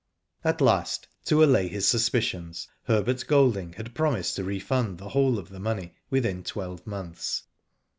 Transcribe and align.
At 0.43 0.61
last, 0.61 1.07
to 1.25 1.43
allay 1.43 1.67
his 1.67 1.87
suspicions, 1.87 2.67
Herbert 2.85 3.23
Golding 3.27 3.73
had 3.73 3.93
promised 3.93 4.35
to 4.37 4.43
refund 4.43 4.97
the 4.97 5.09
whole 5.09 5.37
of 5.37 5.49
the 5.49 5.59
money 5.59 5.93
within 6.09 6.41
twelve 6.41 6.87
months. 6.87 7.43